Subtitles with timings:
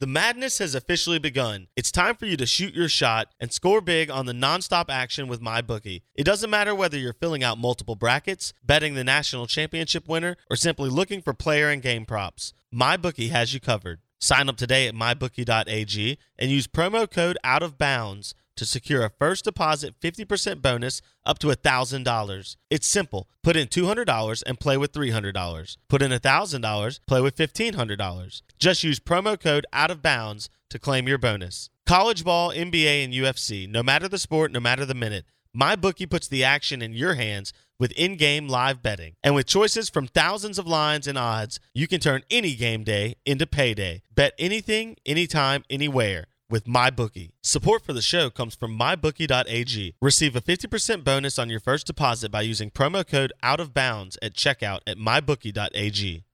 [0.00, 1.68] The madness has officially begun.
[1.76, 5.28] It's time for you to shoot your shot and score big on the nonstop action
[5.28, 6.02] with MyBookie.
[6.16, 10.56] It doesn't matter whether you're filling out multiple brackets, betting the national championship winner, or
[10.56, 12.52] simply looking for player and game props.
[12.74, 14.00] MyBookie has you covered.
[14.18, 19.10] Sign up today at mybookie.ag and use promo code out of bounds to secure a
[19.10, 22.56] first deposit 50% bonus up to $1,000.
[22.70, 23.28] It's simple.
[23.42, 25.76] Put in $200 and play with $300.
[25.88, 28.42] Put in $1,000, play with $1,500.
[28.58, 31.70] Just use promo code out of bounds to claim your bonus.
[31.86, 36.06] College ball, NBA, and UFC, no matter the sport, no matter the minute, my bookie
[36.06, 39.14] puts the action in your hands with in-game live betting.
[39.22, 43.16] And with choices from thousands of lines and odds, you can turn any game day
[43.24, 44.02] into payday.
[44.12, 47.32] Bet anything, anytime, anywhere with MyBookie.
[47.42, 49.94] Support for the show comes from MyBookie.ag.
[50.00, 54.18] Receive a 50% bonus on your first deposit by using promo code Out of Bounds
[54.22, 56.24] at checkout at MyBookie.ag.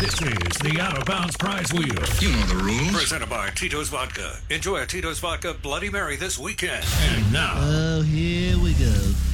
[0.00, 1.84] This is the Out of Bounds Prize Wheel.
[2.20, 2.92] You know the rules.
[2.92, 4.36] Presented by Tito's Vodka.
[4.50, 6.84] Enjoy a Tito's Vodka Bloody Mary this weekend.
[7.00, 7.54] And now.
[7.56, 9.33] Oh, here we go.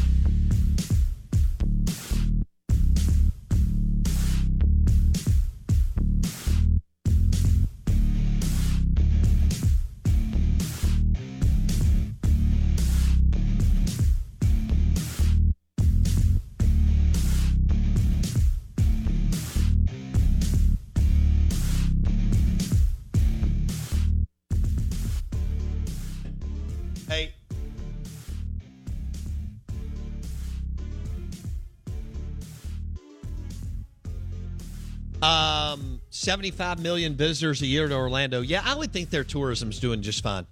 [35.22, 38.40] Um, 75 million visitors a year to Orlando.
[38.40, 40.46] Yeah, I would think their tourism's doing just fine.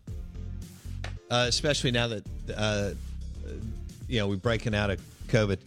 [1.30, 2.24] Uh, especially now that
[2.56, 2.90] uh,
[4.08, 5.58] you know we're breaking out of COVID.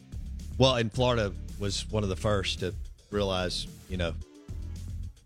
[0.57, 2.73] Well, in Florida was one of the first to
[3.11, 4.13] realize, you know,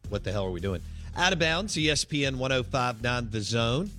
[0.10, 0.82] what the hell are we doing?
[1.16, 3.90] Out of bounds, ESPN 1059 The Zone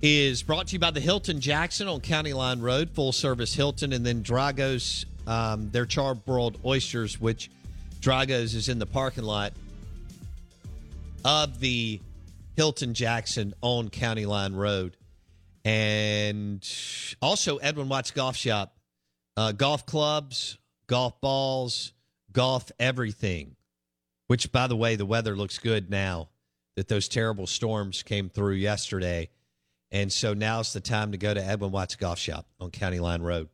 [0.00, 3.92] is brought to you by the Hilton Jackson on County Line Road, full service Hilton,
[3.92, 7.50] and then Drago's, um, their charbroiled oysters, which
[8.00, 9.52] Drago's is in the parking lot
[11.24, 12.00] of the
[12.56, 14.96] Hilton Jackson on County Line Road.
[15.64, 16.66] And
[17.20, 18.76] also Edwin Watts Golf Shop,
[19.36, 21.92] uh, golf clubs, golf balls,
[22.32, 23.56] golf everything.
[24.28, 26.28] Which, by the way, the weather looks good now
[26.76, 29.30] that those terrible storms came through yesterday.
[29.90, 33.22] And so now's the time to go to Edwin Watts Golf Shop on County Line
[33.22, 33.48] Road.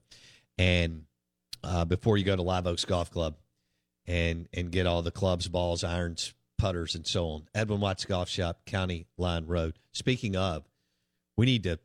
[0.59, 1.05] And
[1.63, 3.37] uh, before you go to Live Oaks Golf Club,
[4.07, 7.49] and and get all the clubs, balls, irons, putters, and so on.
[7.55, 9.79] Edwin Watts Golf Shop, County Line Road.
[9.93, 10.65] Speaking of,
[11.37, 11.79] we need to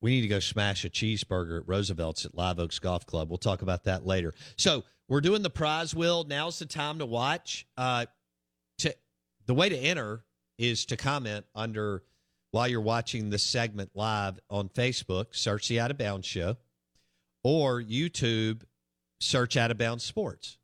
[0.00, 3.28] we need to go smash a cheeseburger at Roosevelt's at Live Oaks Golf Club.
[3.28, 4.34] We'll talk about that later.
[4.56, 6.24] So we're doing the prize wheel.
[6.24, 7.66] Now's the time to watch.
[7.76, 8.06] Uh,
[8.78, 8.94] to
[9.46, 10.24] the way to enter
[10.58, 12.02] is to comment under
[12.50, 15.26] while you're watching this segment live on Facebook.
[15.32, 16.56] Search the Out of Bounds Show,
[17.44, 18.62] or YouTube.
[19.22, 20.56] Search Out of Bounds Sports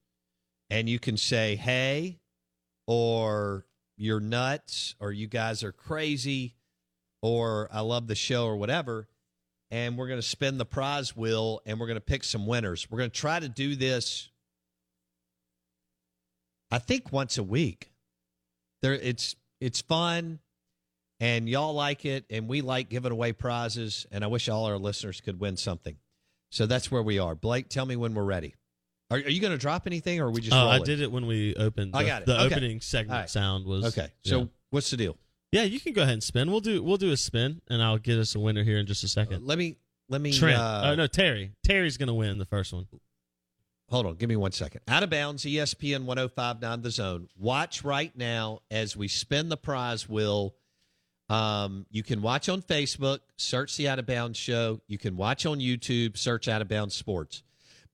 [0.71, 2.19] and you can say, hey,
[2.87, 3.67] or
[3.97, 6.55] you're nuts, or you guys are crazy,
[7.23, 9.09] or I love the show, or whatever.
[9.71, 12.89] And we're going to spin the prize wheel and we're going to pick some winners.
[12.89, 14.31] We're going to try to do this,
[16.71, 17.91] I think, once a week.
[18.83, 20.39] There, it's it's fun,
[21.19, 24.07] and y'all like it, and we like giving away prizes.
[24.13, 25.97] And I wish all our listeners could win something.
[26.51, 27.35] So that's where we are.
[27.35, 28.55] Blake, tell me when we're ready.
[29.11, 30.53] Are, are you going to drop anything, or are we just?
[30.55, 31.95] Oh, I did it when we opened.
[31.95, 32.27] The, I got it.
[32.27, 32.55] The Okay.
[32.55, 33.31] opening segment right.
[33.31, 34.09] sound was Okay.
[34.25, 34.45] So yeah.
[34.71, 35.17] what's the deal?
[35.53, 36.51] yeah, you can go ahead and spin.
[36.51, 39.05] We'll do we'll do a spin, and I'll get us a winner here in just
[39.05, 39.47] a second.
[39.47, 39.77] Let me
[40.09, 40.33] let me.
[40.33, 40.59] Trent.
[40.59, 41.53] uh, oh no, Terry.
[41.65, 42.87] Terry's gonna win the first one.
[43.89, 44.81] Hold on, give me one second.
[44.89, 47.29] Out of bounds, ESPN 1059 The Zone.
[47.39, 50.57] Watch right now as we spin the prize wheel.
[51.29, 54.81] Um, you can watch on Facebook, search the Out of Bounds show.
[54.89, 57.45] You can watch on YouTube, search Out of Bounds Sports.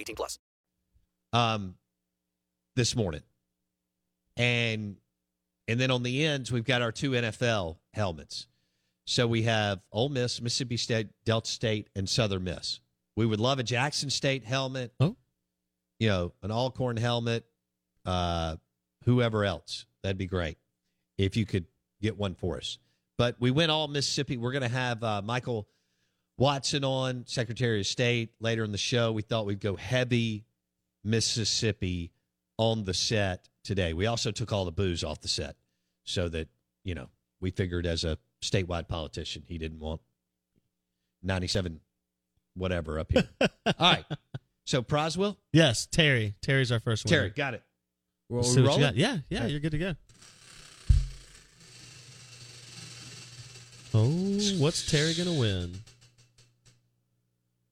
[0.00, 0.38] 18 plus.
[1.32, 1.74] um,
[2.76, 3.22] this morning,
[4.36, 4.96] and
[5.68, 8.46] and then on the ends we've got our two NFL helmets.
[9.06, 12.80] So we have Ole Miss, Mississippi State, Delta State, and Southern Miss.
[13.16, 14.92] We would love a Jackson State helmet.
[15.00, 15.16] Oh.
[15.98, 17.44] you know, an Alcorn helmet.
[18.06, 18.56] Uh,
[19.04, 20.58] whoever else, that'd be great
[21.18, 21.66] if you could
[22.00, 22.78] get one for us.
[23.18, 24.36] But we went all Mississippi.
[24.36, 25.68] We're going to have uh, Michael
[26.40, 29.12] Watson on, Secretary of State, later in the show.
[29.12, 30.46] We thought we'd go heavy
[31.04, 32.12] Mississippi
[32.56, 33.92] on the set today.
[33.92, 35.56] We also took all the booze off the set
[36.04, 36.48] so that,
[36.82, 37.08] you know,
[37.42, 40.00] we figured as a statewide politician, he didn't want
[41.22, 41.78] 97
[42.54, 43.28] whatever up here.
[43.40, 43.48] all
[43.78, 44.04] right.
[44.64, 46.36] So, Proswell, Yes, Terry.
[46.40, 47.10] Terry's our first one.
[47.10, 47.62] Terry, got it.
[48.30, 48.80] Well, we rolling?
[48.80, 48.96] got.
[48.96, 49.48] Yeah, yeah, Okay.
[49.50, 49.94] you're good to go.
[53.92, 54.08] Oh,
[54.58, 55.72] what's Terry gonna win?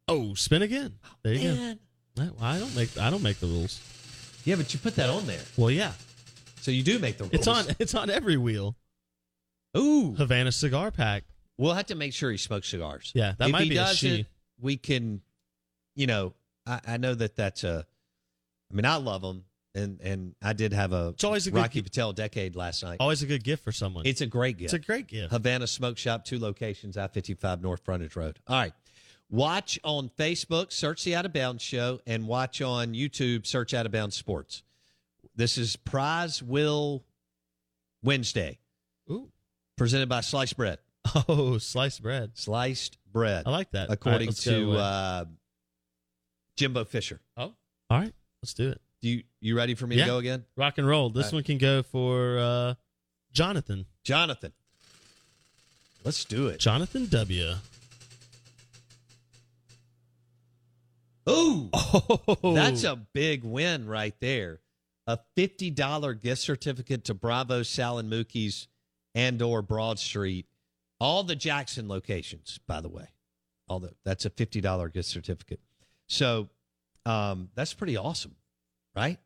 [0.09, 0.95] Oh, spin again.
[1.23, 1.79] There you Man.
[2.17, 2.23] go.
[2.41, 3.81] I- I don't make I don't make the rules.
[4.45, 5.41] Yeah, but you put that on there.
[5.57, 5.93] Well, yeah,
[6.61, 7.35] So you do make the rules.
[7.35, 8.77] it's on it's on every wheel.
[9.77, 10.15] Ooh.
[10.17, 11.25] Havana cigar pack.
[11.59, 13.13] We'll have to make sure he smokes cigars.
[13.15, 14.21] Yeah, that if might he be a does she.
[14.21, 14.27] it,
[14.61, 15.21] we can,
[15.97, 16.35] you know,
[16.67, 17.85] I, I know that that's a.
[18.71, 19.45] I mean, I love them,
[19.75, 22.83] and and I did have a, It's always a good Rocky gi- Patel decade last
[22.85, 22.99] night.
[23.01, 24.07] Always a good gift for someone.
[24.07, 24.73] It's a great gift.
[24.73, 25.33] It's a great gift.
[25.33, 28.39] Havana Smoke Shop, two locations, I 55 North Frontage Road.
[28.47, 28.73] All right.
[29.31, 33.85] Watch on Facebook, search the Out of Bounds Show, and watch on YouTube, search Out
[33.85, 34.63] of Bounds Sports.
[35.37, 37.05] This is Prize Will
[38.03, 38.59] Wednesday,
[39.11, 39.29] Ooh.
[39.77, 40.79] presented by Sliced Bread.
[41.29, 42.33] Oh, sliced bread.
[42.35, 43.45] Sliced bread.
[43.47, 43.91] I like that.
[43.91, 45.25] According let's to uh,
[46.57, 47.19] Jimbo Fisher.
[47.37, 47.55] Oh,
[47.89, 48.13] all right.
[48.43, 48.81] Let's do it.
[49.01, 50.05] Do you you ready for me Yeah.
[50.05, 50.45] to go again?
[50.57, 51.09] Rock and roll.
[51.09, 51.35] This right.
[51.35, 52.75] one can go for uh,
[53.33, 53.87] Jonathan.
[54.05, 54.53] Jonathan.
[56.05, 56.61] Let's do it.
[56.61, 57.55] Jonathan W.
[61.29, 61.71] Ooh.
[62.43, 64.61] Oh, That's a big win right there.
[65.07, 68.69] A $50 gift certificate to Bravo Sal and Mookie's
[69.15, 70.47] and or Broad Street.
[71.01, 73.09] All the Jackson locations, by the way.
[73.69, 75.61] All the that's a $50 gift certificate.
[76.09, 76.49] So
[77.07, 78.37] um, that's pretty awesome,
[78.95, 79.19] right?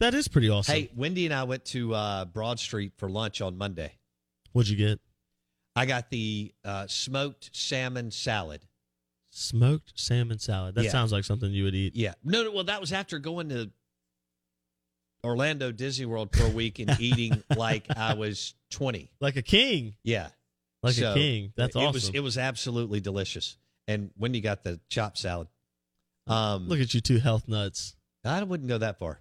[0.00, 0.74] that is pretty awesome.
[0.74, 3.92] Hey, Wendy and I went to uh, Broad Street for lunch on Monday.
[4.52, 5.00] What'd you get?
[5.76, 8.66] I got the uh, smoked salmon salad.
[9.34, 10.74] Smoked salmon salad.
[10.74, 10.90] That Yeah.
[10.90, 11.96] sounds like something you would eat.
[11.96, 12.12] Yeah.
[12.22, 13.70] No, no, well, that was after going to
[15.24, 19.10] Orlando Disney World for a week and eating like I was 20.
[19.20, 19.94] Like a king.
[20.02, 20.28] Yeah.
[20.82, 21.52] Like So, a king.
[21.56, 21.92] That's it awesome.
[21.92, 23.56] was it was absolutely delicious.
[23.88, 25.48] And when you got the chopped salad.
[26.26, 27.94] Um Look at you two health nuts.
[28.24, 29.20] I wouldn't go that far.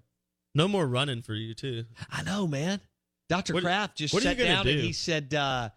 [0.53, 1.85] No more running for you too.
[2.11, 2.81] I know, man.
[3.29, 3.53] Dr.
[3.53, 4.85] What- Kraft just what are you sat gonna down and do?
[4.85, 5.69] he said, uh,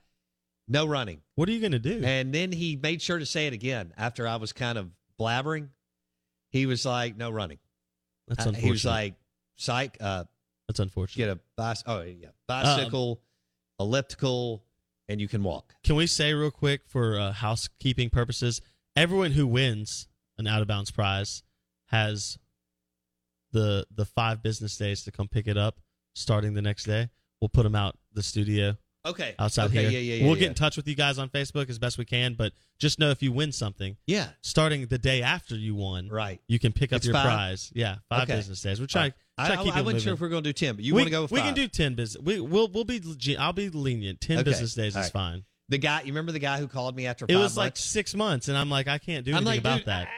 [0.68, 1.20] no running.
[1.34, 2.02] What are you going to do?
[2.04, 4.90] And then he made sure to say it again after I was kind of
[5.20, 5.68] blabbering.
[6.50, 7.58] He was like, no running.
[8.28, 8.64] That's unfortunate.
[8.64, 9.14] He was like,
[9.56, 10.24] psych, uh,
[10.68, 11.26] That's unfortunate.
[11.26, 11.94] get a bicycle.
[11.94, 12.28] Oh, yeah.
[12.46, 13.20] Bicycle,
[13.78, 14.64] elliptical,
[15.08, 15.74] and you can walk.
[15.82, 18.60] Can we say real quick for uh, housekeeping purposes,
[18.96, 21.42] everyone who wins an out of bounds prize
[21.86, 22.38] has
[23.52, 25.78] the the five business days to come pick it up
[26.14, 27.10] starting the next day.
[27.40, 29.34] We'll put them out the studio Okay.
[29.38, 29.90] outside okay, here.
[29.90, 30.26] Yeah, yeah, yeah.
[30.26, 32.98] we'll get in touch with you guys on Facebook as best we can, but just
[32.98, 34.28] know if you win something, Yeah.
[34.40, 36.40] starting the day after you won, Right.
[36.48, 37.24] you can pick up It's your five?
[37.26, 37.70] prize.
[37.74, 38.36] Yeah, five Okay.
[38.36, 38.80] business days.
[38.80, 40.76] We're trying, I, try to I, I wasn't sure if we're going to do 10,
[40.76, 41.46] but you we, want to go with we five.
[41.48, 42.22] can do 10 business.
[42.22, 43.02] We, we'll, we'll be,
[43.38, 44.20] I'll be lenient.
[44.20, 44.44] 10 Okay.
[44.50, 45.12] business days All is right.
[45.12, 45.44] fine.
[45.70, 48.48] The guy, you remember the guy who called me after It was like six months,
[48.48, 50.08] and I'm like, I can't do anything like, about that.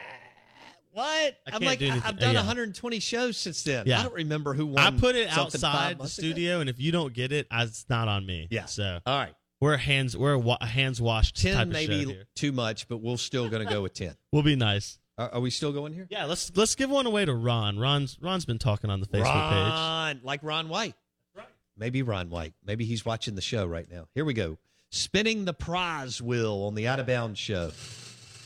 [0.97, 1.05] What?
[1.05, 2.39] I I'm can't like, do I've done yeah.
[2.39, 3.83] 120 shows since then.
[3.85, 3.99] Yeah.
[3.99, 4.79] I don't remember who won.
[4.83, 6.27] I put it outside the months ago.
[6.29, 8.47] studio, and if you don't get it, I- it's not on me.
[8.49, 8.65] Yeah.
[8.65, 9.35] So All right.
[9.61, 13.17] we're hands we're a wa- hands washed type 10 of maybe too much, but we're
[13.17, 14.15] still going to go with 10.
[14.31, 14.97] We'll be nice.
[15.19, 16.07] Are, are we still going here?
[16.09, 17.77] Yeah, let's let's give one away to Ron.
[17.77, 19.71] Ron's Ron's been talking on the Facebook page.
[19.71, 20.95] Ron, like Ron White.
[21.35, 21.45] Right.
[21.77, 22.53] Maybe Ron White.
[22.65, 24.07] Maybe he's watching the show right now.
[24.15, 24.57] Here we go.
[24.89, 27.71] Spinning the prize wheel on the Out of Bounds show.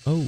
[0.06, 0.28] Oh,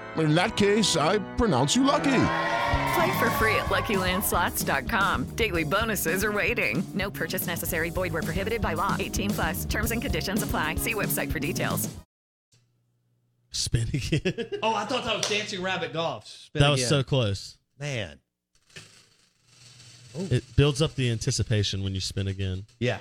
[0.17, 2.23] In that case, I pronounce you lucky.
[2.93, 5.25] Play for free at LuckyLandSlots.com.
[5.35, 6.83] Daily bonuses are waiting.
[6.93, 7.89] No purchase necessary.
[7.89, 8.95] Void where prohibited by law.
[8.99, 9.65] 18 plus.
[9.65, 10.75] Terms and conditions apply.
[10.75, 11.89] See website for details.
[13.51, 14.47] Spin again.
[14.63, 16.27] Oh, I thought that was Dancing Rabbit Golf.
[16.27, 16.89] Spin that was again.
[16.89, 17.57] so close.
[17.79, 18.19] Man.
[20.13, 22.65] It builds up the anticipation when you spin again.
[22.79, 22.99] Yeah.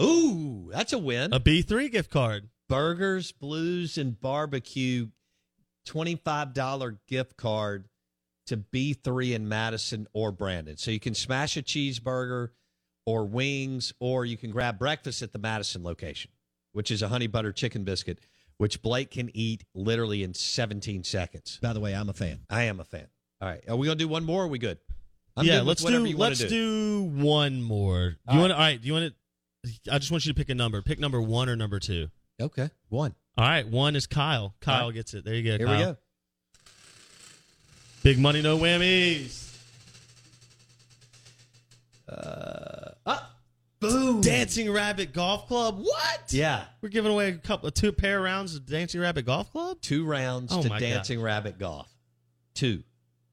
[0.00, 1.32] Ooh, that's a win.
[1.32, 2.48] A B three gift card.
[2.68, 5.08] Burgers, Blues, and Barbecue,
[5.86, 7.88] $25 gift card
[8.46, 10.76] to B3 in Madison or Brandon.
[10.76, 12.50] So you can smash a cheeseburger
[13.06, 16.30] or wings, or you can grab breakfast at the Madison location,
[16.72, 18.18] which is a honey butter chicken biscuit,
[18.58, 21.58] which Blake can eat literally in 17 seconds.
[21.62, 22.40] By the way, I'm a fan.
[22.50, 23.06] I am a fan.
[23.40, 23.62] All right.
[23.68, 24.42] Are we going to do one more?
[24.42, 24.78] Or are we good?
[25.36, 27.02] I'm yeah, good let's do let's do.
[27.02, 28.16] one more.
[28.26, 28.48] All you right.
[28.48, 28.52] want?
[28.52, 28.80] All right.
[28.80, 29.14] Do you want
[29.64, 29.92] to?
[29.92, 30.82] I just want you to pick a number.
[30.82, 32.08] Pick number one or number two.
[32.40, 33.14] Okay, one.
[33.40, 34.54] All right, one is Kyle.
[34.60, 34.94] Kyle right.
[34.94, 35.24] gets it.
[35.24, 35.56] There you go.
[35.56, 35.78] Here Kyle.
[35.78, 35.96] we go.
[38.02, 39.56] Big money, no whammies.
[42.06, 43.32] Uh, ah,
[43.80, 44.20] boom.
[44.20, 45.78] Dancing Rabbit Golf Club.
[45.80, 46.24] What?
[46.28, 46.64] Yeah.
[46.82, 49.80] We're giving away a couple of two pair rounds of Dancing Rabbit Golf Club.
[49.80, 50.86] Two rounds Oh to my God.
[50.86, 51.88] Dancing Rabbit Golf.
[52.52, 52.82] Two.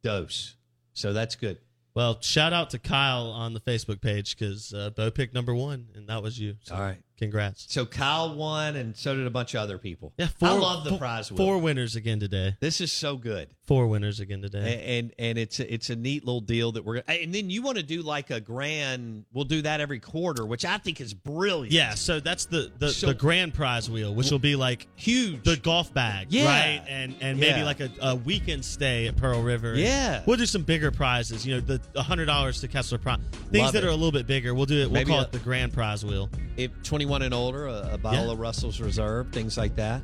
[0.04, 0.56] Dose.
[0.94, 1.58] So that's good.
[1.96, 5.90] Well, shout out to Kyle on the Facebook page because uh, Bo picked number one,
[5.96, 6.56] and that was you.
[6.62, 7.02] So All right.
[7.18, 7.66] Congrats.
[7.74, 10.14] So Kyle won, and so did a bunch of other people.
[10.18, 11.38] Yeah, four, I love the four- prize wheel.
[11.38, 12.56] Four winners again today.
[12.60, 13.50] This is so good.
[13.66, 14.82] Four winners again today.
[15.00, 17.62] And, and and it's a, it's a neat little deal that we're and then you
[17.62, 19.26] want to do like a grand.
[19.34, 21.74] We'll do that every quarter, which I think is brilliant.
[21.74, 25.44] Yeah, so that's the the, So- the grand prize wheel, which will be like huge.
[25.44, 26.46] the golf bag, Yeah.
[26.46, 26.82] right?
[26.88, 27.66] And and maybe Yeah.
[27.66, 29.76] like a, a weekend stay at Pearl River.
[29.76, 30.24] Yeah.
[30.26, 31.46] we'll do some bigger prizes.
[31.46, 33.22] You know, the hundred dollars to Kessler Prime,
[33.52, 33.88] things Love that it.
[33.88, 34.54] are a little bit bigger.
[34.54, 34.86] We'll do it.
[34.86, 36.30] We'll Maybe call a- it the grand prize wheel.
[36.56, 36.72] If
[37.08, 38.32] 21 and older, a, a bottle Yeah.
[38.34, 40.02] of Russell's Reserve, things like that.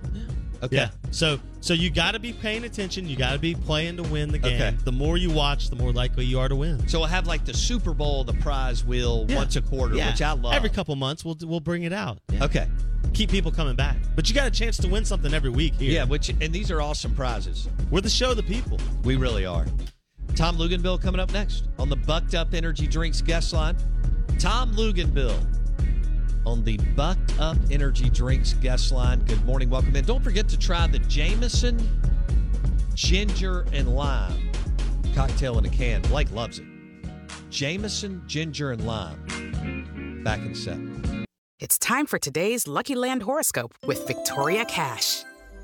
[0.64, 0.78] Okay.
[0.78, 0.90] Yeah.
[1.12, 3.08] So so you got to be paying attention.
[3.10, 4.54] You got to be playing to win the game.
[4.62, 4.78] Okay.
[4.86, 6.88] The more you watch, the more likely you are to win.
[6.88, 9.36] So we'll have like the Super Bowl, the prize wheel Yeah.
[9.36, 10.10] once a quarter, Yeah.
[10.12, 10.54] which I love.
[10.54, 12.20] Every couple months, we'll we'll bring it out.
[12.32, 12.46] Yeah.
[12.46, 12.68] Okay.
[13.14, 13.98] Keep people coming back.
[14.16, 15.92] But you got a chance to win something every week here.
[15.92, 17.68] Yeah, which and these are awesome prizes.
[17.92, 18.80] We're the show of the people.
[19.04, 19.66] We really are.
[20.36, 23.76] Tom Luginbill coming up next on the Bucked Up Energy Drinks guest line.
[24.40, 25.36] Tom Luginbill
[26.46, 29.20] on the Bucked Up Energy Drinks guest line.
[29.26, 30.06] Good morning, welcome in.
[30.06, 31.80] Don't forget to try the Jameson
[32.96, 34.52] Ginger and Lime
[35.14, 36.02] cocktail in a can.
[36.04, 36.66] Blake loves it.
[37.50, 40.22] Jameson Ginger and Lime.
[40.24, 40.78] Back in a sec.
[41.60, 45.24] It's time for today's Lucky Land horoscope with Victoria Cash.